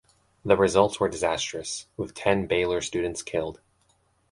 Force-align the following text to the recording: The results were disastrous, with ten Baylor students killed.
The 0.43 0.57
results 0.57 0.99
were 0.99 1.09
disastrous, 1.09 1.85
with 1.95 2.15
ten 2.15 2.47
Baylor 2.47 2.81
students 2.81 3.21
killed. 3.21 3.61